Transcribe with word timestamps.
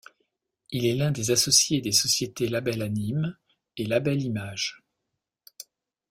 Il 0.71 0.87
est 0.87 0.95
l'un 0.95 1.11
des 1.11 1.29
associés 1.29 1.79
des 1.79 1.91
sociétés 1.91 2.47
Label 2.47 2.81
Anim 2.81 3.37
et 3.77 3.85
Label 3.85 4.19
Image. 4.19 4.81